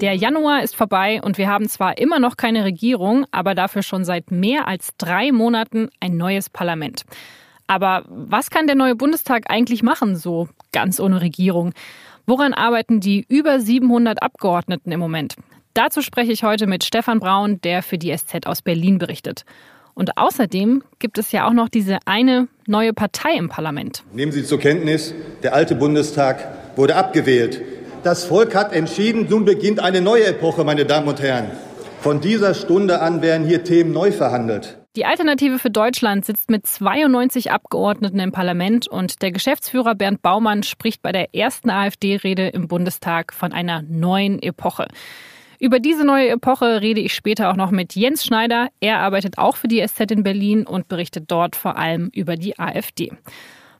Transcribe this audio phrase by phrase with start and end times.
[0.00, 4.04] Der Januar ist vorbei und wir haben zwar immer noch keine Regierung, aber dafür schon
[4.04, 7.04] seit mehr als drei Monaten ein neues Parlament.
[7.66, 11.72] Aber was kann der neue Bundestag eigentlich machen, so ganz ohne Regierung?
[12.26, 15.36] Woran arbeiten die über 700 Abgeordneten im Moment?
[15.74, 19.44] Dazu spreche ich heute mit Stefan Braun, der für die SZ aus Berlin berichtet.
[19.94, 24.02] Und außerdem gibt es ja auch noch diese eine neue Partei im Parlament.
[24.12, 27.60] Nehmen Sie zur Kenntnis, der alte Bundestag wurde abgewählt.
[28.04, 31.50] Das Volk hat entschieden, nun beginnt eine neue Epoche, meine Damen und Herren.
[32.00, 34.76] Von dieser Stunde an werden hier Themen neu verhandelt.
[34.94, 40.64] Die Alternative für Deutschland sitzt mit 92 Abgeordneten im Parlament und der Geschäftsführer Bernd Baumann
[40.64, 44.86] spricht bei der ersten AfD-Rede im Bundestag von einer neuen Epoche.
[45.58, 48.68] Über diese neue Epoche rede ich später auch noch mit Jens Schneider.
[48.80, 52.58] Er arbeitet auch für die SZ in Berlin und berichtet dort vor allem über die
[52.58, 53.12] AfD.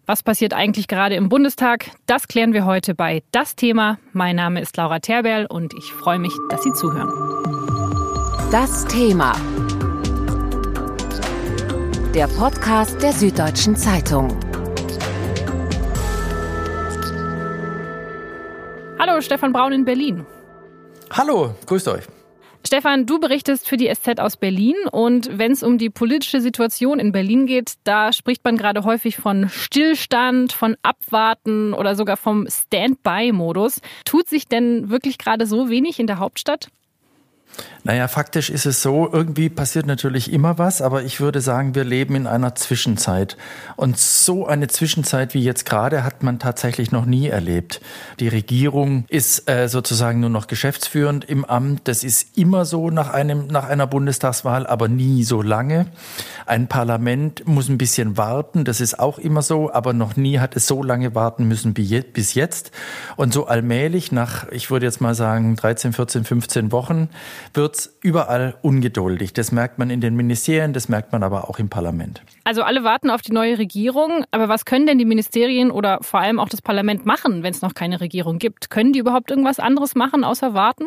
[0.07, 1.91] Was passiert eigentlich gerade im Bundestag?
[2.05, 3.99] Das klären wir heute bei Das Thema.
[4.13, 7.11] Mein Name ist Laura Terberl und ich freue mich, dass Sie zuhören.
[8.51, 9.35] Das Thema.
[12.15, 14.39] Der Podcast der Süddeutschen Zeitung.
[18.99, 20.27] Hallo, Stefan Braun in Berlin.
[21.11, 22.05] Hallo, grüßt euch.
[22.67, 26.99] Stefan, du berichtest für die SZ aus Berlin und wenn es um die politische Situation
[26.99, 32.47] in Berlin geht, da spricht man gerade häufig von Stillstand, von Abwarten oder sogar vom
[32.49, 33.83] Standby-Modus.
[34.07, 36.69] Tut sich denn wirklich gerade so wenig in der Hauptstadt?
[37.87, 41.85] Naja, faktisch ist es so, irgendwie passiert natürlich immer was, aber ich würde sagen, wir
[41.85, 43.37] leben in einer Zwischenzeit.
[43.77, 47.83] Und so eine Zwischenzeit wie jetzt gerade hat man tatsächlich noch nie erlebt.
[48.21, 51.83] Die Regierung ist äh, sozusagen nur noch geschäftsführend im Amt.
[51.85, 55.85] Das ist immer so nach, einem, nach einer Bundestagswahl, aber nie so lange.
[56.47, 60.57] Ein Parlament muss ein bisschen warten, das ist auch immer so, aber noch nie hat
[60.57, 62.71] es so lange warten müssen bis jetzt.
[63.17, 67.11] Und so allmählich nach, ich würde jetzt mal sagen, 13, 14, 15 Wochen
[67.53, 69.33] wird wird's überall ungeduldig.
[69.33, 72.23] Das merkt man in den Ministerien, das merkt man aber auch im Parlament.
[72.45, 74.25] Also alle warten auf die neue Regierung.
[74.31, 77.63] Aber was können denn die Ministerien oder vor allem auch das Parlament machen, wenn es
[77.63, 78.71] noch keine Regierung gibt?
[78.71, 80.85] Können die überhaupt irgendwas anderes machen, außer warten?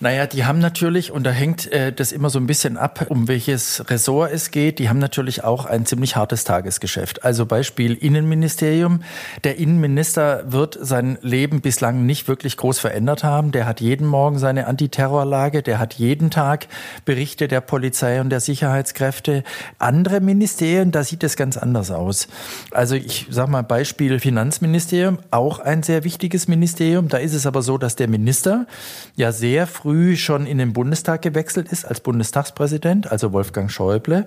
[0.00, 3.26] Naja, die haben natürlich, und da hängt äh, das immer so ein bisschen ab, um
[3.26, 7.24] welches Ressort es geht, die haben natürlich auch ein ziemlich hartes Tagesgeschäft.
[7.24, 9.00] Also Beispiel Innenministerium.
[9.42, 13.50] Der Innenminister wird sein Leben bislang nicht wirklich groß verändert haben.
[13.50, 16.68] Der hat jeden Morgen seine Antiterrorlage, der hat jeden Tag
[17.04, 19.42] Berichte der Polizei und der Sicherheitskräfte.
[19.80, 22.28] Andere Ministerien, da sieht es ganz anders aus.
[22.70, 27.08] Also ich sage mal Beispiel Finanzministerium, auch ein sehr wichtiges Ministerium.
[27.08, 28.68] Da ist es aber so, dass der Minister
[29.16, 34.26] ja sehr früh früh schon in den Bundestag gewechselt ist als Bundestagspräsident, also Wolfgang Schäuble.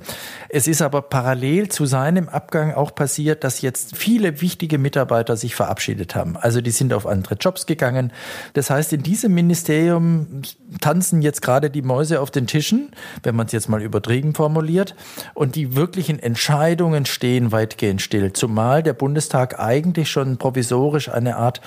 [0.49, 5.53] Es ist aber parallel zu seinem Abgang auch passiert, dass jetzt viele wichtige Mitarbeiter sich
[5.53, 6.35] verabschiedet haben.
[6.35, 8.11] Also die sind auf andere Jobs gegangen.
[8.53, 10.41] Das heißt, in diesem Ministerium
[10.79, 12.89] tanzen jetzt gerade die Mäuse auf den Tischen,
[13.21, 14.95] wenn man es jetzt mal übertrieben formuliert.
[15.35, 18.33] Und die wirklichen Entscheidungen stehen weitgehend still.
[18.33, 21.61] Zumal der Bundestag eigentlich schon provisorisch eine Art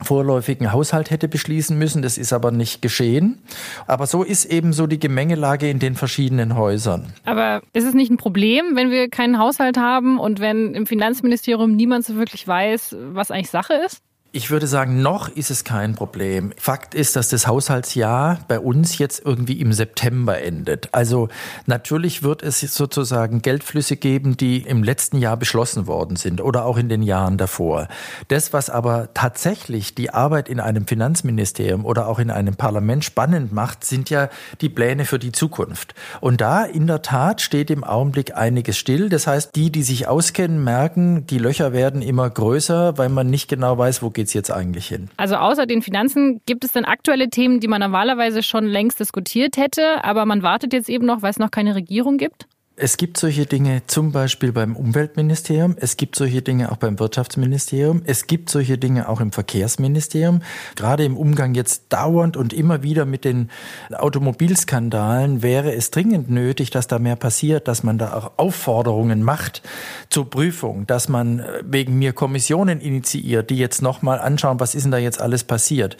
[0.00, 2.02] vorläufigen Haushalt hätte beschließen müssen.
[2.02, 3.38] Das ist aber nicht geschehen.
[3.86, 7.12] Aber so ist eben so die Gemengelage in den verschiedenen Häusern.
[7.24, 11.74] Aber ist es nicht ein Problem, wenn wir keinen Haushalt haben und wenn im Finanzministerium
[11.74, 14.02] niemand so wirklich weiß, was eigentlich Sache ist?
[14.30, 16.52] Ich würde sagen, noch ist es kein Problem.
[16.58, 20.90] Fakt ist, dass das Haushaltsjahr bei uns jetzt irgendwie im September endet.
[20.92, 21.30] Also
[21.64, 26.76] natürlich wird es sozusagen Geldflüsse geben, die im letzten Jahr beschlossen worden sind oder auch
[26.76, 27.88] in den Jahren davor.
[28.28, 33.54] Das, was aber tatsächlich die Arbeit in einem Finanzministerium oder auch in einem Parlament spannend
[33.54, 34.28] macht, sind ja
[34.60, 35.94] die Pläne für die Zukunft.
[36.20, 39.08] Und da in der Tat steht im Augenblick einiges still.
[39.08, 43.48] Das heißt, die, die sich auskennen, merken, die Löcher werden immer größer, weil man nicht
[43.48, 45.08] genau weiß, wo geht es jetzt eigentlich hin?
[45.16, 49.56] Also außer den Finanzen gibt es denn aktuelle Themen, die man normalerweise schon längst diskutiert
[49.56, 52.48] hätte, aber man wartet jetzt eben noch, weil es noch keine Regierung gibt?
[52.80, 58.02] Es gibt solche Dinge zum Beispiel beim Umweltministerium, es gibt solche Dinge auch beim Wirtschaftsministerium,
[58.04, 60.42] es gibt solche Dinge auch im Verkehrsministerium.
[60.76, 63.50] Gerade im Umgang jetzt dauernd und immer wieder mit den
[63.92, 69.62] Automobilskandalen wäre es dringend nötig, dass da mehr passiert, dass man da auch Aufforderungen macht
[70.08, 74.84] zur Prüfung, dass man äh, wegen mir Kommissionen initiiert, die jetzt nochmal anschauen, was ist
[74.84, 75.96] denn da jetzt alles passiert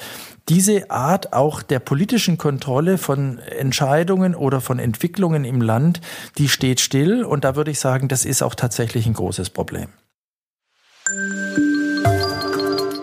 [0.48, 6.00] diese Art auch der politischen Kontrolle von Entscheidungen oder von Entwicklungen im Land,
[6.38, 7.24] die steht still.
[7.24, 9.88] Und da würde ich sagen, das ist auch tatsächlich ein großes Problem.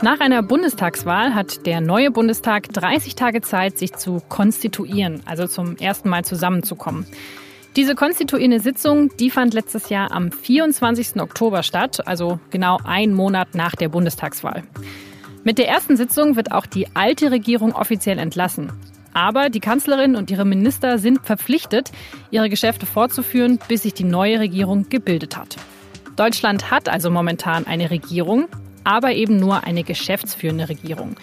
[0.01, 5.77] Nach einer Bundestagswahl hat der neue Bundestag 30 Tage Zeit, sich zu konstituieren, also zum
[5.77, 7.07] ersten Mal zusammenzukommen.
[7.75, 11.19] Diese konstituierende Sitzung, die fand letztes Jahr am 24.
[11.19, 14.63] Oktober statt, also genau einen Monat nach der Bundestagswahl.
[15.45, 18.71] Mit der ersten Sitzung wird auch die alte Regierung offiziell entlassen.
[19.13, 21.91] Aber die Kanzlerin und ihre Minister sind verpflichtet,
[22.31, 25.55] ihre Geschäfte fortzuführen, bis sich die neue Regierung gebildet hat.
[26.15, 28.47] Deutschland hat also momentan eine Regierung,
[28.83, 31.15] aber eben nur eine geschäftsführende Regierung.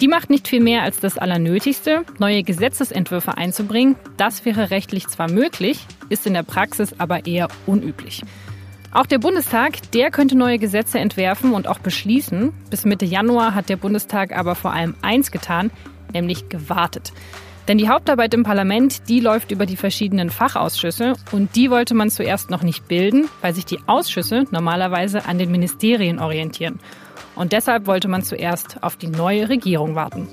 [0.00, 3.96] Die macht nicht viel mehr als das Allernötigste, neue Gesetzesentwürfe einzubringen.
[4.16, 8.22] Das wäre rechtlich zwar möglich, ist in der Praxis aber eher unüblich.
[8.92, 12.52] Auch der Bundestag, der könnte neue Gesetze entwerfen und auch beschließen.
[12.70, 15.70] Bis Mitte Januar hat der Bundestag aber vor allem eins getan,
[16.12, 17.12] nämlich gewartet.
[17.68, 22.10] Denn die Hauptarbeit im Parlament, die läuft über die verschiedenen Fachausschüsse und die wollte man
[22.10, 26.80] zuerst noch nicht bilden, weil sich die Ausschüsse normalerweise an den Ministerien orientieren.
[27.36, 30.26] Und deshalb wollte man zuerst auf die neue Regierung warten.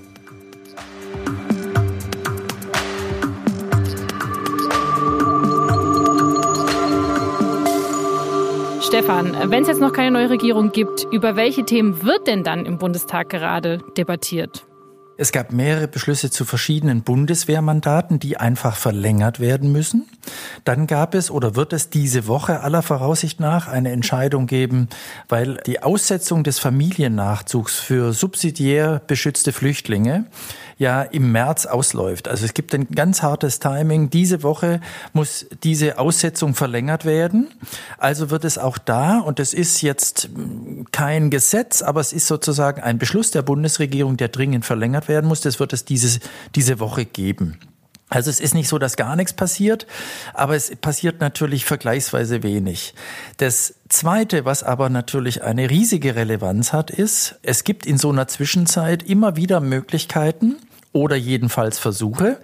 [8.87, 12.65] Stefan, wenn es jetzt noch keine neue Regierung gibt, über welche Themen wird denn dann
[12.65, 14.65] im Bundestag gerade debattiert?
[15.17, 20.07] Es gab mehrere Beschlüsse zu verschiedenen Bundeswehrmandaten, die einfach verlängert werden müssen.
[20.63, 24.87] Dann gab es oder wird es diese Woche aller Voraussicht nach eine Entscheidung geben,
[25.27, 30.27] weil die Aussetzung des Familiennachzugs für subsidiär beschützte Flüchtlinge
[30.77, 32.27] ja im März ausläuft.
[32.27, 34.09] Also es gibt ein ganz hartes Timing.
[34.09, 34.79] Diese Woche
[35.13, 37.49] muss diese Aussetzung verlängert werden.
[37.97, 40.29] Also wird es auch da, und es ist jetzt
[40.91, 45.41] kein Gesetz, aber es ist sozusagen ein Beschluss der Bundesregierung, der dringend verlängert werden muss.
[45.41, 46.19] Das wird es dieses,
[46.55, 47.57] diese Woche geben.
[48.09, 49.85] Also es ist nicht so, dass gar nichts passiert,
[50.33, 52.93] aber es passiert natürlich vergleichsweise wenig.
[53.35, 58.27] Das Zweite, was aber natürlich eine riesige Relevanz hat, ist, es gibt in so einer
[58.27, 60.55] Zwischenzeit immer wieder Möglichkeiten,
[60.93, 62.37] oder jedenfalls Versuche,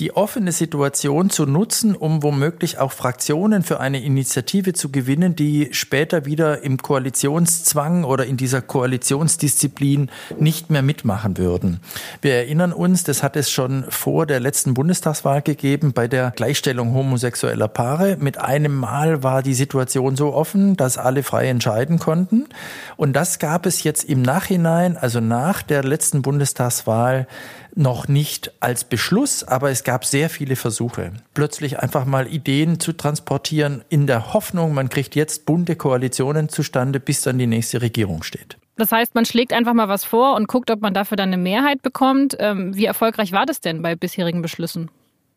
[0.00, 5.68] die offene Situation zu nutzen, um womöglich auch Fraktionen für eine Initiative zu gewinnen, die
[5.72, 11.80] später wieder im Koalitionszwang oder in dieser Koalitionsdisziplin nicht mehr mitmachen würden.
[12.20, 16.92] Wir erinnern uns, das hat es schon vor der letzten Bundestagswahl gegeben bei der Gleichstellung
[16.92, 18.16] homosexueller Paare.
[18.18, 22.48] Mit einem Mal war die Situation so offen, dass alle frei entscheiden konnten.
[22.96, 27.28] Und das gab es jetzt im Nachhinein, also nach der letzten Bundestagswahl,
[27.76, 32.92] noch nicht als Beschluss, aber es gab sehr viele Versuche, plötzlich einfach mal Ideen zu
[32.92, 38.22] transportieren in der Hoffnung, man kriegt jetzt bunte Koalitionen zustande, bis dann die nächste Regierung
[38.22, 38.56] steht.
[38.76, 41.36] Das heißt, man schlägt einfach mal was vor und guckt, ob man dafür dann eine
[41.36, 42.36] Mehrheit bekommt.
[42.40, 44.90] Ähm, wie erfolgreich war das denn bei bisherigen Beschlüssen?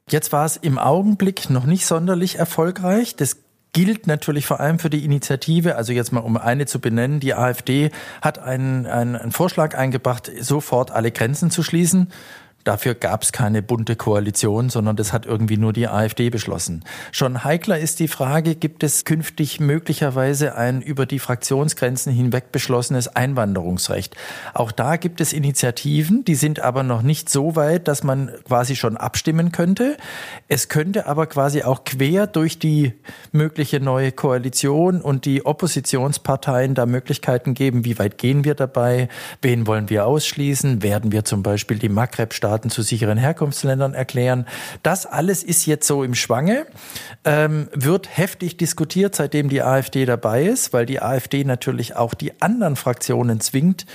[0.09, 3.15] Jetzt war es im Augenblick noch nicht sonderlich erfolgreich.
[3.15, 3.37] Das
[3.77, 7.35] gilt natürlich vor allem für die Initiative, also jetzt mal um eine zu benennen, die
[7.35, 7.91] AfD
[8.23, 12.11] hat einen, einen, einen Vorschlag eingebracht, sofort alle Grenzen zu schließen.
[12.67, 16.83] Dafür gab es keine bunte Koalition, sondern das hat irgendwie nur die AfD beschlossen.
[17.13, 23.07] Schon heikler ist die Frage, gibt es künftig möglicherweise ein über die Fraktionsgrenzen hinweg beschlossenes
[23.07, 24.17] Einwanderungsrecht?
[24.53, 28.75] Auch da gibt es Initiativen, die sind aber noch nicht so weit, dass man quasi
[28.75, 29.95] schon abstimmen könnte.
[30.49, 32.91] Es könnte aber quasi auch quer durch die
[33.31, 39.07] mögliche neue Koalition und die Oppositionsparteien da Möglichkeiten geben, wie weit gehen wir dabei,
[39.41, 44.47] wen wollen wir ausschließen, werden wir zum Beispiel die Maghreb-Staaten Staaten zu sicheren Herkunftsländern erklären.
[44.81, 46.65] Das alles ist jetzt so im Schwange,
[47.23, 52.41] ähm, wird heftig diskutiert, seitdem die AfD dabei ist, weil die AfD natürlich auch die
[52.41, 53.85] anderen Fraktionen zwingt,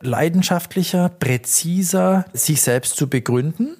[0.00, 3.76] leidenschaftlicher, präziser sich selbst zu begründen.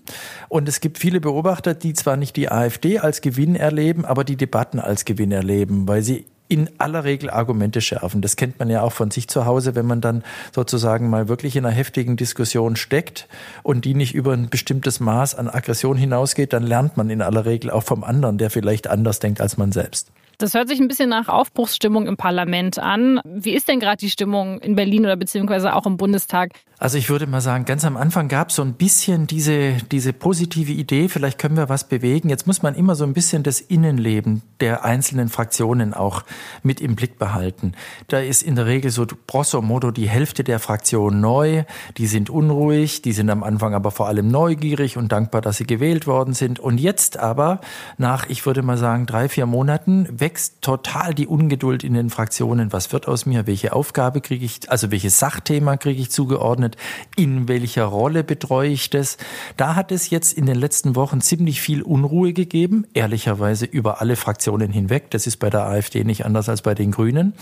[0.48, 4.36] Und es gibt viele Beobachter, die zwar nicht die AfD als Gewinn erleben, aber die
[4.36, 8.20] Debatten als Gewinn erleben, weil sie in aller Regel Argumente schärfen.
[8.20, 11.56] Das kennt man ja auch von sich zu Hause, wenn man dann sozusagen mal wirklich
[11.56, 13.28] in einer heftigen Diskussion steckt
[13.62, 17.44] und die nicht über ein bestimmtes Maß an Aggression hinausgeht, dann lernt man in aller
[17.44, 20.10] Regel auch vom anderen, der vielleicht anders denkt als man selbst.
[20.38, 23.20] Das hört sich ein bisschen nach Aufbruchsstimmung im Parlament an.
[23.24, 26.52] Wie ist denn gerade die Stimmung in Berlin oder beziehungsweise auch im Bundestag?
[26.80, 30.12] Also ich würde mal sagen, ganz am Anfang gab es so ein bisschen diese, diese
[30.12, 32.28] positive Idee, vielleicht können wir was bewegen.
[32.28, 36.22] Jetzt muss man immer so ein bisschen das Innenleben der einzelnen Fraktionen auch
[36.62, 37.72] mit im Blick behalten.
[38.06, 41.64] Da ist in der Regel so grosso modo die Hälfte der Fraktion neu,
[41.96, 45.66] die sind unruhig, die sind am Anfang aber vor allem neugierig und dankbar, dass sie
[45.66, 46.60] gewählt worden sind.
[46.60, 47.60] Und jetzt aber,
[47.96, 52.72] nach, ich würde mal sagen, drei, vier Monaten, wächst total die Ungeduld in den Fraktionen.
[52.72, 53.48] Was wird aus mir?
[53.48, 56.67] Welche Aufgabe kriege ich, also welches Sachthema kriege ich zugeordnet?
[56.68, 56.76] Geordnet,
[57.16, 59.16] in welcher Rolle betreue ich das.
[59.56, 64.16] Da hat es jetzt in den letzten Wochen ziemlich viel Unruhe gegeben, ehrlicherweise über alle
[64.16, 65.10] Fraktionen hinweg.
[65.10, 67.34] Das ist bei der AfD nicht anders als bei den Grünen.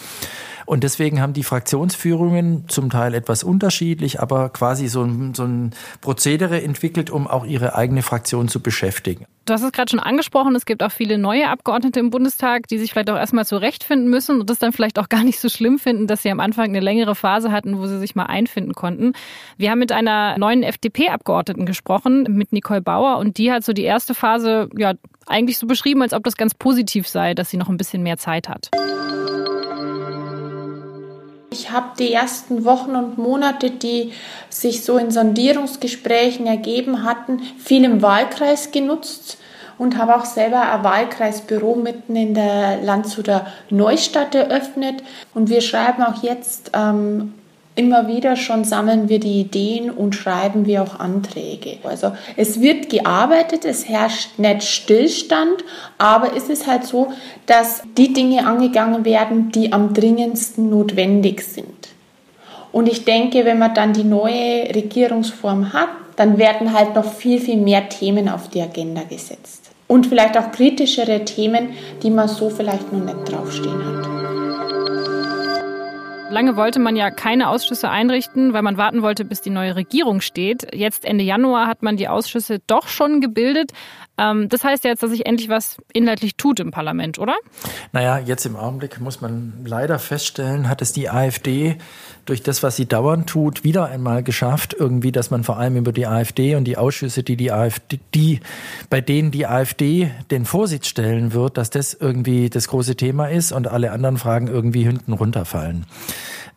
[0.66, 5.70] Und deswegen haben die Fraktionsführungen zum Teil etwas unterschiedlich, aber quasi so ein, so ein
[6.00, 9.26] Prozedere entwickelt, um auch ihre eigene Fraktion zu beschäftigen.
[9.46, 12.78] Du hast es gerade schon angesprochen, es gibt auch viele neue Abgeordnete im Bundestag, die
[12.78, 15.78] sich vielleicht auch erstmal zurechtfinden müssen und das dann vielleicht auch gar nicht so schlimm
[15.78, 19.12] finden, dass sie am Anfang eine längere Phase hatten, wo sie sich mal einfinden konnten.
[19.56, 23.84] Wir haben mit einer neuen FDP-Abgeordneten gesprochen, mit Nicole Bauer, und die hat so die
[23.84, 24.94] erste Phase ja
[25.26, 28.18] eigentlich so beschrieben, als ob das ganz positiv sei, dass sie noch ein bisschen mehr
[28.18, 28.70] Zeit hat.
[31.76, 34.12] Habe die ersten Wochen und Monate, die
[34.48, 39.36] sich so in Sondierungsgesprächen ergeben hatten, viel im Wahlkreis genutzt
[39.76, 45.02] und habe auch selber ein Wahlkreisbüro mitten in der Landshuter Neustadt eröffnet.
[45.34, 47.34] Und wir schreiben auch jetzt ähm,
[47.76, 51.76] immer wieder schon sammeln wir die Ideen und schreiben wir auch Anträge.
[51.84, 55.62] Also es wird gearbeitet, es herrscht nicht Stillstand,
[55.98, 57.12] aber es ist halt so,
[57.44, 61.88] dass die Dinge angegangen werden, die am dringendsten notwendig sind.
[62.72, 67.40] Und ich denke, wenn man dann die neue Regierungsform hat, dann werden halt noch viel,
[67.40, 69.70] viel mehr Themen auf die Agenda gesetzt.
[69.86, 71.70] Und vielleicht auch kritischere Themen,
[72.02, 74.75] die man so vielleicht noch nicht draufstehen hat.
[76.28, 80.20] Lange wollte man ja keine Ausschüsse einrichten, weil man warten wollte, bis die neue Regierung
[80.20, 80.74] steht.
[80.74, 83.72] Jetzt Ende Januar hat man die Ausschüsse doch schon gebildet.
[84.18, 87.36] Ähm, das heißt ja jetzt, dass sich endlich was inhaltlich tut im Parlament, oder?
[87.92, 91.78] Naja, jetzt im Augenblick muss man leider feststellen, hat es die AfD
[92.26, 95.92] durch das, was sie dauernd tut, wieder einmal geschafft, irgendwie, dass man vor allem über
[95.92, 98.40] die AfD und die Ausschüsse, die die AfD, die,
[98.90, 103.52] bei denen die AfD den Vorsitz stellen wird, dass das irgendwie das große Thema ist
[103.52, 105.86] und alle anderen Fragen irgendwie hinten runterfallen.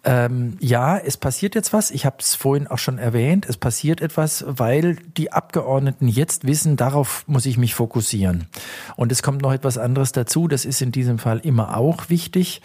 [0.05, 1.91] Ähm, ja, es passiert jetzt was.
[1.91, 3.45] Ich habe es vorhin auch schon erwähnt.
[3.47, 8.47] Es passiert etwas, weil die Abgeordneten jetzt wissen, darauf muss ich mich fokussieren.
[8.95, 10.47] Und es kommt noch etwas anderes dazu.
[10.47, 12.61] Das ist in diesem Fall immer auch wichtig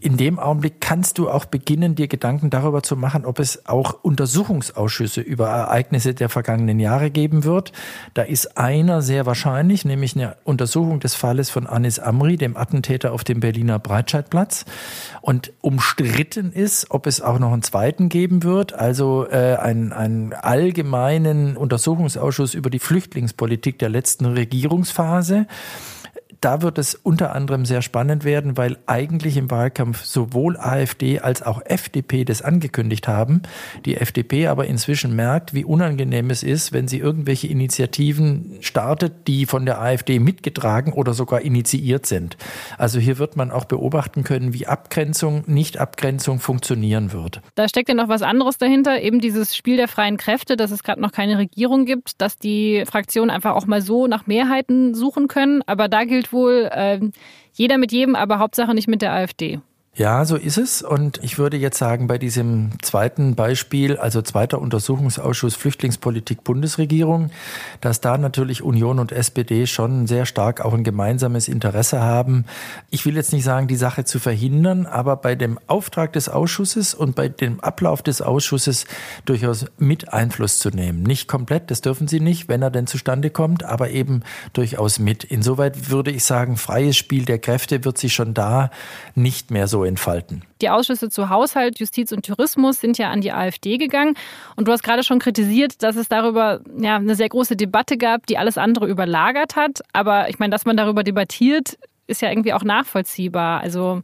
[0.00, 4.02] in dem Augenblick kannst du auch beginnen, dir Gedanken darüber zu machen, ob es auch
[4.02, 7.72] Untersuchungsausschüsse über Ereignisse der vergangenen Jahre geben wird.
[8.14, 13.12] Da ist einer sehr wahrscheinlich, nämlich eine Untersuchung des Falles von Anis Amri, dem Attentäter
[13.12, 14.64] auf dem Berliner Breitscheidplatz.
[15.20, 20.32] Und umstritten ist, ob es auch noch einen zweiten geben wird, also äh, einen, einen
[20.32, 25.46] allgemeinen Untersuchungsausschuss über die Flüchtlingspolitik der letzten Regierungsphase
[26.40, 31.42] da wird es unter anderem sehr spannend werden, weil eigentlich im Wahlkampf sowohl AfD als
[31.42, 33.42] auch FDP das angekündigt haben.
[33.84, 39.46] Die FDP aber inzwischen merkt, wie unangenehm es ist, wenn sie irgendwelche Initiativen startet, die
[39.46, 42.36] von der AfD mitgetragen oder sogar initiiert sind.
[42.76, 47.40] Also hier wird man auch beobachten können, wie Abgrenzung, Nicht-Abgrenzung funktionieren wird.
[47.54, 50.82] Da steckt ja noch was anderes dahinter, eben dieses Spiel der freien Kräfte, dass es
[50.82, 55.26] gerade noch keine Regierung gibt, dass die Fraktionen einfach auch mal so nach Mehrheiten suchen
[55.26, 55.62] können.
[55.66, 57.00] Aber da gilt wohl äh,
[57.52, 59.60] jeder mit jedem, aber Hauptsache nicht mit der AfD.
[59.98, 60.80] Ja, so ist es.
[60.80, 67.32] Und ich würde jetzt sagen, bei diesem zweiten Beispiel, also zweiter Untersuchungsausschuss Flüchtlingspolitik Bundesregierung,
[67.80, 72.44] dass da natürlich Union und SPD schon sehr stark auch ein gemeinsames Interesse haben.
[72.90, 76.94] Ich will jetzt nicht sagen, die Sache zu verhindern, aber bei dem Auftrag des Ausschusses
[76.94, 78.84] und bei dem Ablauf des Ausschusses
[79.24, 81.02] durchaus mit Einfluss zu nehmen.
[81.02, 85.24] Nicht komplett, das dürfen sie nicht, wenn er denn zustande kommt, aber eben durchaus mit.
[85.24, 88.70] Insoweit würde ich sagen, freies Spiel der Kräfte wird sich schon da
[89.16, 90.42] nicht mehr so entfalten.
[90.62, 94.14] Die Ausschüsse zu Haushalt, Justiz und Tourismus sind ja an die AfD gegangen.
[94.56, 98.26] Und du hast gerade schon kritisiert, dass es darüber ja, eine sehr große Debatte gab,
[98.26, 99.80] die alles andere überlagert hat.
[99.92, 103.60] Aber ich meine, dass man darüber debattiert, ist ja irgendwie auch nachvollziehbar.
[103.60, 104.02] Also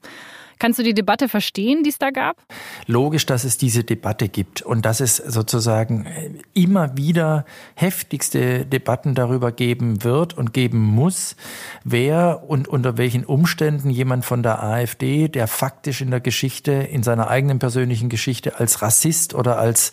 [0.64, 2.38] Kannst du die Debatte verstehen, die es da gab?
[2.86, 6.06] Logisch, dass es diese Debatte gibt und dass es sozusagen
[6.54, 7.44] immer wieder
[7.74, 11.36] heftigste Debatten darüber geben wird und geben muss,
[11.84, 17.02] wer und unter welchen Umständen jemand von der AfD, der faktisch in der Geschichte, in
[17.02, 19.92] seiner eigenen persönlichen Geschichte als Rassist oder als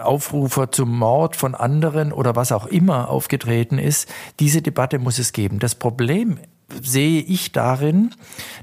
[0.00, 4.08] Aufrufer zum Mord von anderen oder was auch immer aufgetreten ist,
[4.40, 5.58] diese Debatte muss es geben.
[5.58, 6.38] Das Problem
[6.82, 8.14] sehe ich darin,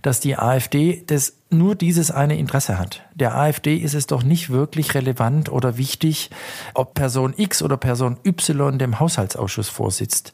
[0.02, 3.04] dass die AfD das nur dieses eine Interesse hat.
[3.16, 6.32] Der AfD ist es doch nicht wirklich relevant oder wichtig,
[6.74, 10.34] ob Person X oder Person Y dem Haushaltsausschuss vorsitzt.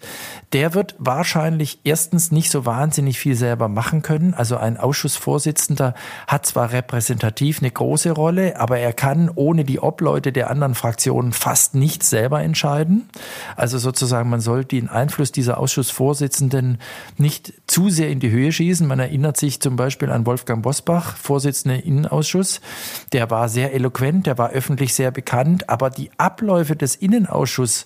[0.53, 4.33] Der wird wahrscheinlich erstens nicht so wahnsinnig viel selber machen können.
[4.33, 5.93] Also ein Ausschussvorsitzender
[6.27, 11.33] hat zwar repräsentativ eine große Rolle, aber er kann ohne die Obleute der anderen Fraktionen
[11.33, 13.09] fast nichts selber entscheiden.
[13.55, 16.79] Also sozusagen, man soll den Einfluss dieser Ausschussvorsitzenden
[17.17, 18.87] nicht zu sehr in die Höhe schießen.
[18.87, 22.61] Man erinnert sich zum Beispiel an Wolfgang Bosbach, Vorsitzende Innenausschuss.
[23.13, 27.85] Der war sehr eloquent, der war öffentlich sehr bekannt, aber die Abläufe des Innenausschusses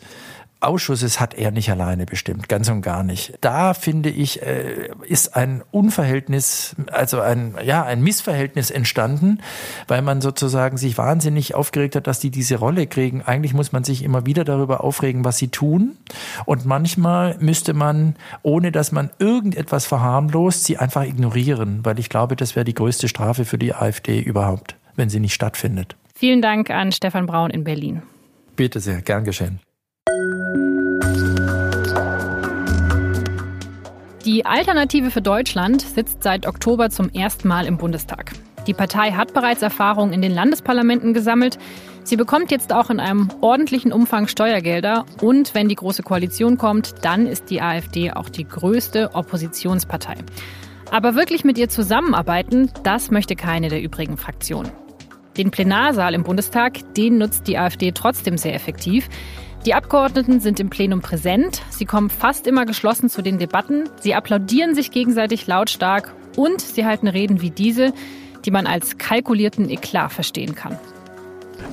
[0.64, 3.34] Ausschusses hat er nicht alleine bestimmt, ganz und gar nicht.
[3.42, 9.40] Da finde ich, äh, ist ein Unverhältnis, also ein, ja, ein Missverhältnis entstanden,
[9.88, 13.22] weil man sozusagen sich wahnsinnig aufgeregt hat, dass die diese Rolle kriegen.
[13.22, 15.98] Eigentlich muss man sich immer wieder darüber aufregen, was sie tun.
[16.46, 22.36] Und manchmal müsste man, ohne dass man irgendetwas verharmlost, sie einfach ignorieren, weil ich glaube,
[22.36, 25.96] das wäre die größte Strafe für die AfD überhaupt, wenn sie nicht stattfindet.
[26.16, 28.02] Vielen Dank an Stefan Braun in Berlin.
[28.56, 29.60] Bitte sehr, gern geschehen.
[34.26, 38.32] Die Alternative für Deutschland sitzt seit Oktober zum ersten Mal im Bundestag.
[38.68, 41.58] Die Partei hat bereits Erfahrung in den Landesparlamenten gesammelt.
[42.06, 45.06] Sie bekommt jetzt auch in einem ordentlichen Umfang Steuergelder.
[45.22, 50.16] Und wenn die Große Koalition kommt, dann ist die AfD auch die größte Oppositionspartei.
[50.90, 54.72] Aber wirklich mit ihr zusammenarbeiten, das möchte keine der übrigen Fraktionen.
[55.36, 59.10] Den Plenarsaal im Bundestag, den nutzt die AfD trotzdem sehr effektiv.
[59.66, 64.14] Die Abgeordneten sind im Plenum präsent, sie kommen fast immer geschlossen zu den Debatten, sie
[64.14, 67.94] applaudieren sich gegenseitig lautstark und sie halten Reden wie diese,
[68.44, 70.78] die man als kalkulierten Eklat verstehen kann.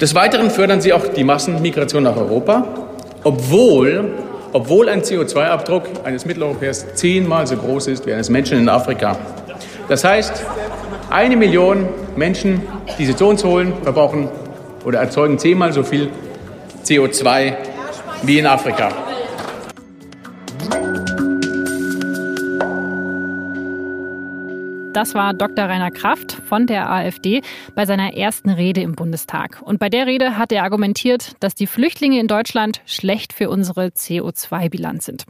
[0.00, 2.64] Des Weiteren fördern sie auch die Massenmigration nach Europa,
[3.24, 4.12] obwohl,
[4.52, 9.18] obwohl ein CO2-Abdruck eines Mitteleuropäers zehnmal so groß ist wie eines Menschen in Afrika.
[9.88, 10.44] Das heißt,
[11.10, 12.62] eine Million Menschen,
[13.00, 14.28] die sie zu uns holen, verbrauchen
[14.84, 16.08] oder erzeugen zehnmal so viel
[16.84, 17.69] CO2
[18.22, 18.90] wie in Afrika.
[24.92, 25.66] Das war Dr.
[25.66, 27.42] Rainer Kraft von der AfD
[27.76, 29.62] bei seiner ersten Rede im Bundestag.
[29.62, 33.86] Und bei der Rede hat er argumentiert, dass die Flüchtlinge in Deutschland schlecht für unsere
[33.86, 35.24] CO2-Bilanz sind.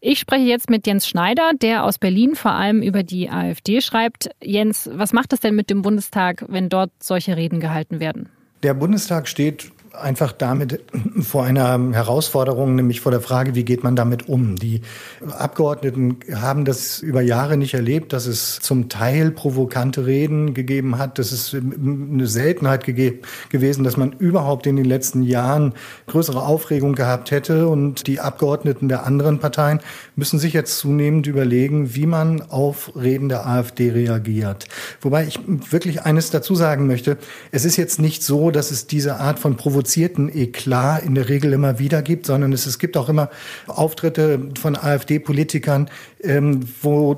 [0.00, 4.30] Ich spreche jetzt mit Jens Schneider, der aus Berlin vor allem über die AfD schreibt.
[4.42, 8.30] Jens, was macht es denn mit dem Bundestag, wenn dort solche Reden gehalten werden?
[8.62, 10.80] Der Bundestag steht einfach damit
[11.20, 14.56] vor einer Herausforderung, nämlich vor der Frage, wie geht man damit um?
[14.56, 14.82] Die
[15.26, 21.18] Abgeordneten haben das über Jahre nicht erlebt, dass es zum Teil provokante Reden gegeben hat.
[21.18, 25.74] Das ist eine Seltenheit gewesen, dass man überhaupt in den letzten Jahren
[26.06, 27.68] größere Aufregung gehabt hätte.
[27.68, 29.80] Und die Abgeordneten der anderen Parteien
[30.16, 34.66] müssen sich jetzt zunehmend überlegen, wie man auf Reden der AfD reagiert.
[35.00, 37.16] Wobei ich wirklich eines dazu sagen möchte.
[37.52, 41.28] Es ist jetzt nicht so, dass es diese Art von Provokation provozierten Eklat in der
[41.28, 43.30] Regel immer wieder gibt, sondern es, es gibt auch immer
[43.68, 45.88] Auftritte von AfD-Politikern,
[46.20, 47.16] ähm, wo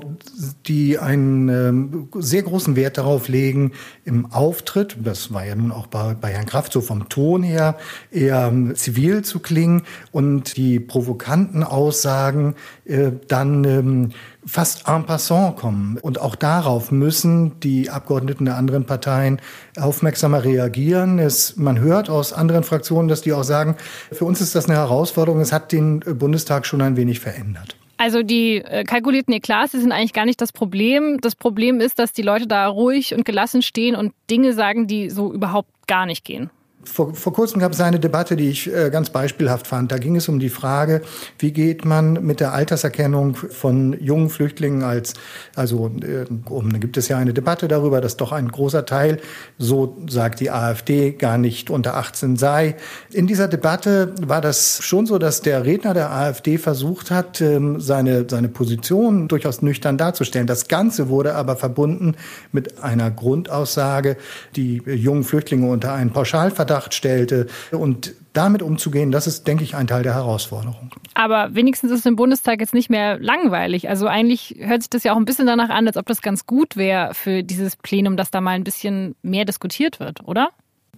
[0.67, 3.71] die einen ähm, sehr großen Wert darauf legen,
[4.05, 7.77] im Auftritt, das war ja nun auch bei, bei Herrn Kraft so vom Ton her,
[8.11, 12.53] eher ähm, zivil zu klingen und die provokanten Aussagen
[12.85, 14.09] äh, dann ähm,
[14.45, 15.97] fast en passant kommen.
[16.01, 19.41] Und auch darauf müssen die Abgeordneten der anderen Parteien
[19.79, 21.19] aufmerksamer reagieren.
[21.19, 23.75] Es, man hört aus anderen Fraktionen, dass die auch sagen,
[24.11, 25.41] für uns ist das eine Herausforderung.
[25.41, 27.75] Es hat den Bundestag schon ein wenig verändert.
[27.97, 31.19] Also die äh, kalkulierten Eklats, die sind eigentlich gar nicht das Problem.
[31.21, 35.11] Das Problem ist, dass die Leute da ruhig und gelassen stehen und Dinge sagen, die
[35.11, 36.49] so überhaupt gar nicht gehen.
[36.83, 39.91] Vor, vor kurzem gab es eine Debatte, die ich äh, ganz beispielhaft fand.
[39.91, 41.01] Da ging es um die Frage,
[41.37, 45.13] wie geht man mit der Alterserkennung von jungen Flüchtlingen als,
[45.55, 49.19] also äh, um, da gibt es ja eine Debatte darüber, dass doch ein großer Teil,
[49.59, 52.75] so sagt die AfD, gar nicht unter 18 sei.
[53.11, 57.79] In dieser Debatte war das schon so, dass der Redner der AfD versucht hat, ähm,
[57.79, 60.47] seine, seine Position durchaus nüchtern darzustellen.
[60.47, 62.15] Das Ganze wurde aber verbunden
[62.51, 64.17] mit einer Grundaussage,
[64.55, 67.47] die jungen Flüchtlinge unter einen Pauschalverdacht Verdacht stellte.
[67.71, 70.91] Und damit umzugehen, das ist, denke ich, ein Teil der Herausforderung.
[71.13, 73.89] Aber wenigstens ist im Bundestag jetzt nicht mehr langweilig.
[73.89, 76.45] Also eigentlich hört sich das ja auch ein bisschen danach an, als ob das ganz
[76.45, 80.51] gut wäre für dieses Plenum, dass da mal ein bisschen mehr diskutiert wird, oder?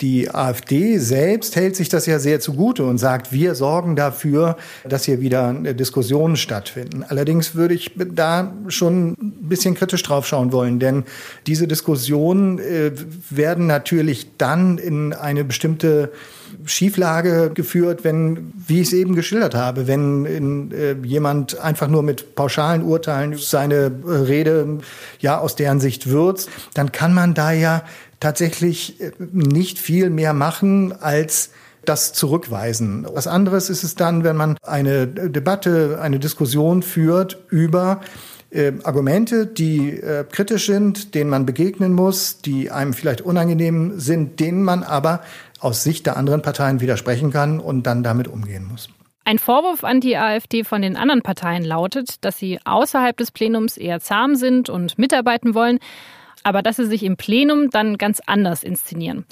[0.04, 5.06] Die AfD selbst hält sich das ja sehr zugute und sagt, wir sorgen dafür, dass
[5.06, 7.06] hier wieder Diskussionen stattfinden.
[7.08, 11.06] Allerdings würde ich da schon ein bisschen kritisch draufschauen wollen, denn
[11.48, 12.92] diese Diskussionen äh,
[13.30, 16.12] werden natürlich dann in eine bestimmte
[16.66, 22.04] Schieflage geführt, wenn, wie ich es eben geschildert habe, wenn in, äh, jemand einfach nur
[22.04, 24.80] mit pauschalen Urteilen seine äh, Rede
[25.20, 27.84] ja aus deren Sicht würzt, dann kann man da ja
[28.24, 31.52] tatsächlich äh, nicht viel mehr machen als
[31.86, 33.06] das zurückweisen.
[33.14, 38.00] Was anderes ist es dann, wenn man eine Debatte, eine Diskussion führt über
[38.50, 44.40] äh, Argumente, die äh, kritisch sind, denen man begegnen muss, die einem vielleicht unangenehm sind,
[44.40, 45.22] denen man aber
[45.60, 48.88] aus Sicht der anderen Parteien widersprechen kann und dann damit umgehen muss.
[49.26, 53.76] Ein Vorwurf an die AfD von den anderen Parteien lautet, dass sie außerhalb des Plenums
[53.76, 55.80] eher zahm sind und mitarbeiten wollen
[56.44, 59.26] aber dass sie sich im Plenum dann ganz anders inszenieren.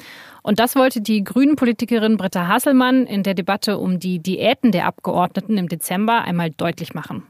[0.43, 5.58] Und das wollte die Grünen-Politikerin Britta Hasselmann in der Debatte um die Diäten der Abgeordneten
[5.58, 7.24] im Dezember einmal deutlich machen.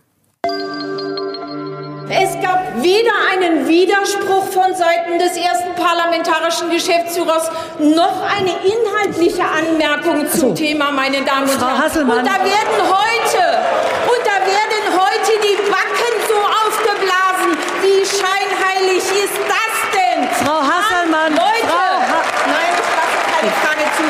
[2.14, 10.28] Es gab weder einen Widerspruch von Seiten des ersten parlamentarischen Geschäftsführers noch eine inhaltliche Anmerkung
[10.28, 10.54] zum so.
[10.54, 11.78] Thema, meine Damen und Herren.
[11.78, 12.20] Hasselmann.
[12.20, 13.44] Und da werden heute
[14.12, 16.36] und da werden heute die Backen so
[16.68, 17.56] aufgeblasen.
[17.82, 19.71] Wie scheinheilig ist das
[20.22, 20.30] denn?
[20.36, 21.34] Frau Hasselmann.
[21.34, 24.08] Leute, Frau ha nein, ich lasse keine Frage zu.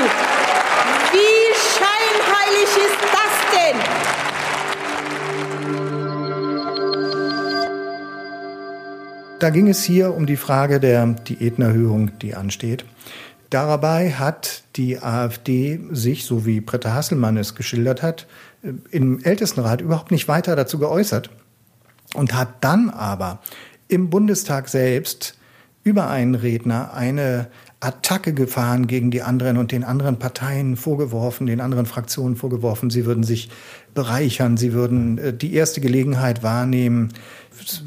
[1.14, 3.78] Wie scheinheilig ist das denn?
[9.40, 12.86] Da ging es hier um die Frage der Diätenerhöhung, die ansteht.
[13.50, 18.28] Dabei hat die AfD sich, so wie Britta Hasselmann es geschildert hat,
[18.92, 21.32] im Ältestenrat überhaupt nicht weiter dazu geäußert
[22.14, 23.40] und hat dann aber
[23.90, 25.36] im Bundestag selbst
[25.84, 27.48] über einen Redner eine
[27.84, 33.08] Attacke gefahren gegen die anderen und den anderen Parteien vorgeworfen, den anderen Fraktionen vorgeworfen, sie
[33.08, 33.50] würden sich
[33.96, 37.10] bereichern, sie würden äh, die erste Gelegenheit wahrnehmen,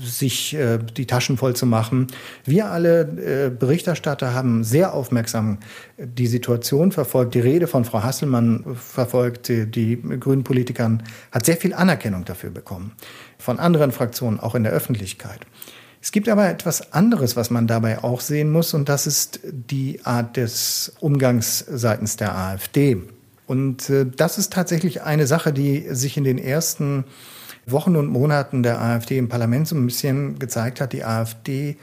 [0.02, 2.08] sich äh, die Taschen voll zu machen.
[2.44, 5.58] Wir alle äh, Berichterstatter haben sehr aufmerksam
[5.96, 11.72] die Situation verfolgt, die Rede von Frau Hasselmann verfolgt, die, grünen Politikern hat sehr viel
[11.72, 12.92] Anerkennung dafür bekommen,
[13.38, 15.40] von anderen Fraktionen, auch in der Öffentlichkeit.
[16.04, 20.04] Es gibt aber etwas anderes, was man dabei auch sehen muss, und das ist die
[20.04, 22.98] Art des Umgangs seitens der AfD.
[23.46, 27.04] Und äh, das ist tatsächlich eine Sache, die sich in den ersten
[27.64, 30.92] Wochen und Monaten der AfD im Parlament so ein bisschen gezeigt hat.
[30.92, 31.78] Die AfD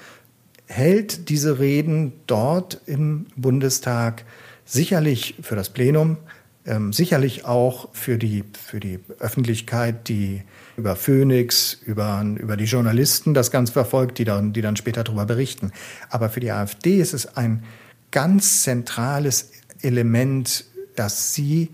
[0.67, 4.23] hält diese Reden dort im Bundestag
[4.65, 6.17] sicherlich für das Plenum,
[6.65, 10.43] ähm, sicherlich auch für die, für die Öffentlichkeit, die
[10.77, 15.25] über Phoenix, über, über die Journalisten das Ganze verfolgt, die dann, die dann später darüber
[15.25, 15.71] berichten.
[16.09, 17.63] Aber für die AfD ist es ein
[18.11, 21.69] ganz zentrales Element, dass sie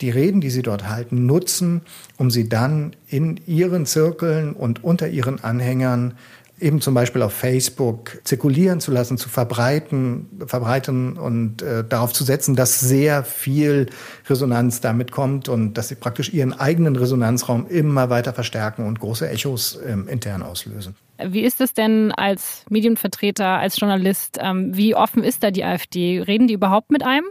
[0.00, 1.80] die Reden, die sie dort halten, nutzen,
[2.18, 6.14] um sie dann in ihren Zirkeln und unter ihren Anhängern
[6.58, 12.24] eben zum Beispiel auf Facebook zirkulieren zu lassen, zu verbreiten, verbreiten und äh, darauf zu
[12.24, 13.86] setzen, dass sehr viel
[14.28, 19.28] Resonanz damit kommt und dass sie praktisch ihren eigenen Resonanzraum immer weiter verstärken und große
[19.28, 20.94] Echos ähm, intern auslösen.
[21.22, 24.38] Wie ist es denn als Medienvertreter, als Journalist?
[24.40, 26.20] Ähm, wie offen ist da die AfD?
[26.20, 27.26] Reden die überhaupt mit einem?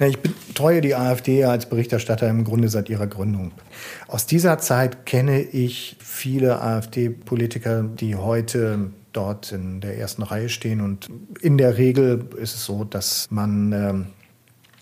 [0.00, 3.52] Ich betreue die AfD als Berichterstatter im Grunde seit ihrer Gründung.
[4.06, 10.80] Aus dieser Zeit kenne ich viele AfD-Politiker, die heute dort in der ersten Reihe stehen.
[10.80, 11.08] Und
[11.40, 14.06] in der Regel ist es so, dass man ähm,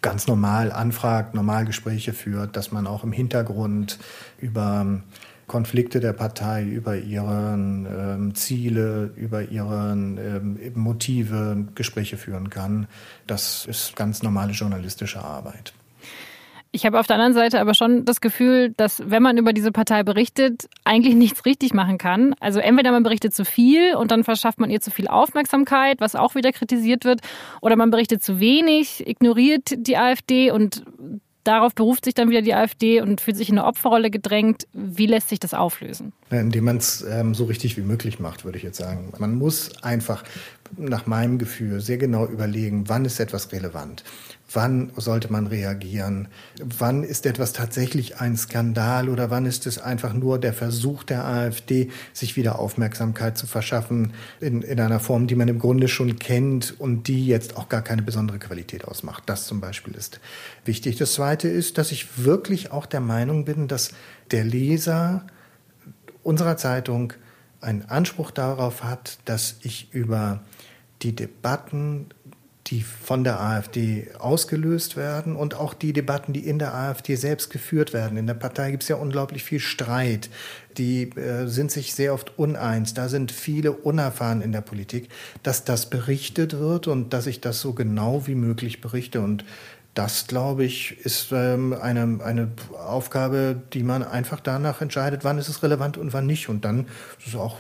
[0.03, 3.99] ganz normal anfragt, normal Gespräche führt, dass man auch im Hintergrund
[4.39, 5.01] über
[5.47, 12.89] Konflikte der Partei, über ihre ähm, Ziele, über ihre ähm, Motive Gespräche führen kann.
[13.27, 15.73] Das ist ganz normale journalistische Arbeit.
[16.77, 19.73] Ich habe auf der anderen Seite aber schon das Gefühl, dass wenn man über diese
[19.73, 22.35] Partei berichtet, eigentlich nichts richtig machen kann.
[22.39, 26.17] Also entweder man berichtet zu viel und dann verschafft man ihr zu viel Aufmerksamkeit, was
[26.17, 27.21] auch wieder kritisiert wird,
[27.63, 30.85] oder man berichtet zu wenig, ignoriert die AfD und
[31.47, 34.67] darauf beruft sich dann wieder die AfD und fühlt sich in eine Opferrolle gedrängt.
[34.73, 36.13] Wie lässt sich das auflösen?
[36.31, 39.13] Indem man es ähm, so richtig wie möglich macht, würde ich jetzt sagen.
[39.19, 40.25] Man muss einfach
[40.77, 44.05] nach meinem Gefühl sehr genau überlegen, wann ist etwas relevant.
[44.53, 46.29] Wann sollte man reagieren?
[46.63, 51.25] Wann ist etwas tatsächlich ein Skandal oder wann ist es einfach nur der Versuch der
[51.25, 56.19] AfD, sich wieder Aufmerksamkeit zu verschaffen in, in einer Form, die man im Grunde schon
[56.19, 59.25] kennt und die jetzt auch gar keine besondere Qualität ausmacht?
[59.27, 60.21] Das zum Beispiel ist
[60.65, 60.97] wichtig.
[60.97, 63.91] Das Zweite ist, dass ich wirklich auch der Meinung bin, dass
[64.31, 65.27] der Leser
[66.23, 67.13] unserer Zeitung
[67.61, 70.41] einen Anspruch darauf hat, dass ich über
[71.03, 72.07] die Debatten
[72.69, 77.51] die von der AfD ausgelöst werden und auch die Debatten, die in der AfD selbst
[77.51, 78.19] geführt werden.
[78.19, 80.31] In der Partei gibt es ja unglaublich viel Streit.
[80.77, 82.93] Die äh, sind sich sehr oft uneins.
[82.93, 85.09] Da sind viele unerfahren in der Politik,
[85.45, 89.21] dass das berichtet wird und dass ich das so genau wie möglich berichte.
[89.21, 89.45] Und
[89.95, 95.49] das, glaube ich, ist ähm, eine, eine Aufgabe, die man einfach danach entscheidet, wann ist
[95.49, 96.49] es relevant und wann nicht.
[96.49, 96.87] Und dann
[97.21, 97.59] ist es auch,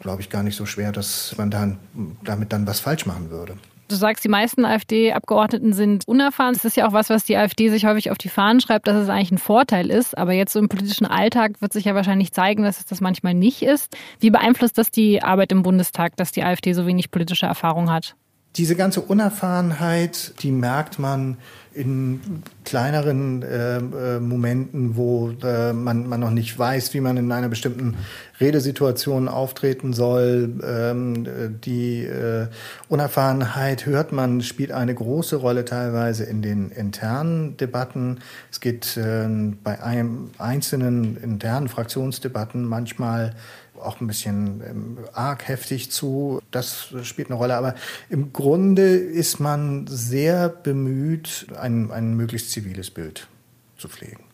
[0.00, 1.78] glaube ich, gar nicht so schwer, dass man dann,
[2.24, 3.56] damit dann was falsch machen würde.
[3.90, 6.54] Du sagst, die meisten AfD-Abgeordneten sind unerfahren.
[6.54, 8.94] Das ist ja auch was, was die AfD sich häufig auf die Fahnen schreibt, dass
[8.94, 10.16] es eigentlich ein Vorteil ist.
[10.16, 13.34] Aber jetzt so im politischen Alltag wird sich ja wahrscheinlich zeigen, dass es das manchmal
[13.34, 13.96] nicht ist.
[14.20, 18.14] Wie beeinflusst das die Arbeit im Bundestag, dass die AfD so wenig politische Erfahrung hat?
[18.56, 21.36] Diese ganze Unerfahrenheit, die merkt man
[21.72, 27.30] in kleineren äh, äh, Momenten, wo äh, man, man noch nicht weiß, wie man in
[27.30, 27.96] einer bestimmten
[28.40, 30.58] Redesituation auftreten soll.
[30.66, 32.48] Ähm, die äh,
[32.88, 38.18] Unerfahrenheit hört man, spielt eine große Rolle teilweise in den internen Debatten.
[38.50, 39.28] Es geht äh,
[39.62, 43.36] bei einem einzelnen internen Fraktionsdebatten manchmal
[43.82, 46.40] auch ein bisschen ähm, arg heftig zu.
[46.50, 47.56] Das spielt eine Rolle.
[47.56, 47.74] Aber
[48.08, 53.28] im Grunde ist man sehr bemüht, ein, ein möglichst ziviles Bild
[53.76, 54.24] zu pflegen.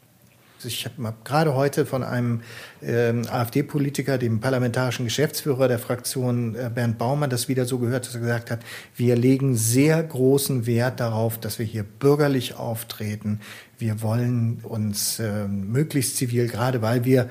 [0.65, 2.41] Ich habe gerade heute von einem
[2.83, 8.15] ähm, AfD-Politiker, dem parlamentarischen Geschäftsführer der Fraktion äh, Bernd Baumann, das wieder so gehört, dass
[8.15, 8.61] er gesagt hat,
[8.97, 13.41] wir legen sehr großen Wert darauf, dass wir hier bürgerlich auftreten.
[13.79, 17.27] Wir wollen uns äh, möglichst zivil, gerade weil wir äh,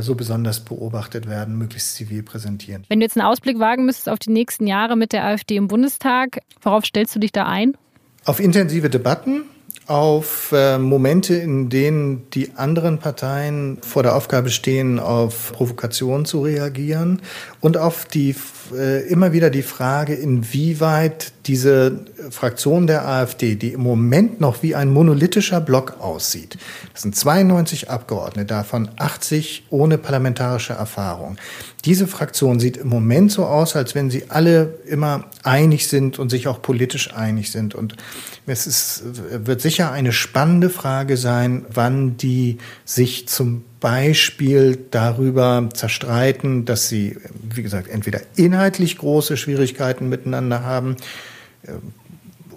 [0.00, 2.84] so besonders beobachtet werden, möglichst zivil präsentieren.
[2.88, 5.68] Wenn du jetzt einen Ausblick wagen müsstest auf die nächsten Jahre mit der AfD im
[5.68, 7.76] Bundestag, worauf stellst du dich da ein?
[8.24, 9.44] Auf intensive Debatten,
[9.88, 16.42] auf äh, Momente, in denen die anderen Parteien vor der Aufgabe stehen, auf Provokation zu
[16.42, 17.22] reagieren
[17.60, 18.34] und auf die
[18.74, 24.74] äh, immer wieder die Frage, inwieweit diese Fraktion der AfD, die im Moment noch wie
[24.74, 26.58] ein monolithischer Block aussieht,
[26.92, 31.38] das sind 92 Abgeordnete, davon 80 ohne parlamentarische Erfahrung.
[31.84, 36.28] Diese Fraktion sieht im Moment so aus, als wenn sie alle immer einig sind und
[36.28, 37.74] sich auch politisch einig sind.
[37.74, 37.96] Und
[38.46, 39.02] es ist,
[39.46, 47.16] wird sicher eine spannende Frage sein, wann die sich zum Beispiel darüber zerstreiten, dass sie,
[47.54, 50.96] wie gesagt, entweder inhaltlich große Schwierigkeiten miteinander haben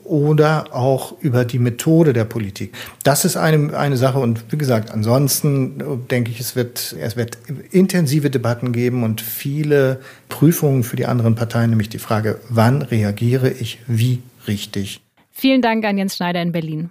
[0.03, 2.73] oder auch über die Methode der Politik.
[3.03, 7.15] Das ist eine, eine Sache und wie gesagt, ansonsten äh, denke ich, es wird, es
[7.15, 7.37] wird
[7.71, 13.49] intensive Debatten geben und viele Prüfungen für die anderen Parteien, nämlich die Frage, wann reagiere
[13.49, 15.01] ich wie richtig.
[15.31, 16.89] Vielen Dank an Jens Schneider in Berlin.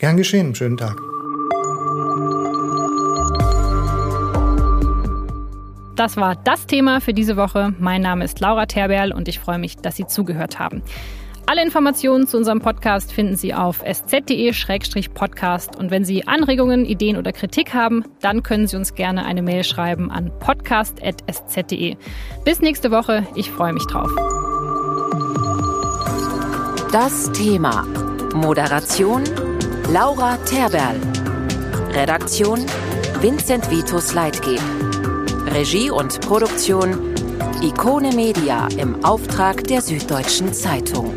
[0.00, 0.96] Gern geschehen, schönen Tag.
[5.94, 7.74] Das war das Thema für diese Woche.
[7.78, 10.82] Mein Name ist Laura Terberl und ich freue mich, dass Sie zugehört haben.
[11.48, 15.76] Alle Informationen zu unserem Podcast finden Sie auf sz.de-podcast.
[15.76, 19.62] Und wenn Sie Anregungen, Ideen oder Kritik haben, dann können Sie uns gerne eine Mail
[19.62, 21.96] schreiben an podcast.sz.de.
[22.44, 23.24] Bis nächste Woche.
[23.36, 24.10] Ich freue mich drauf.
[26.90, 27.86] Das Thema.
[28.34, 29.22] Moderation
[29.92, 30.96] Laura Terberl.
[31.92, 32.66] Redaktion
[33.20, 34.60] Vincent Vitus Leitgeb.
[35.54, 37.15] Regie und Produktion
[37.62, 41.14] Ikone Media im Auftrag der Süddeutschen Zeitung.